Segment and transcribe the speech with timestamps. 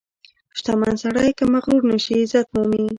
[0.57, 2.85] •شتمن سړی که مغرور نشي، عزت مومي.